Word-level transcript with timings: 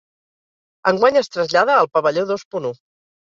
Enguany 0.91 1.19
es 1.21 1.29
trasllada 1.35 1.75
al 1.83 1.91
pavelló 1.99 2.23
dos 2.33 2.47
punt 2.55 2.67
u. 2.73 2.75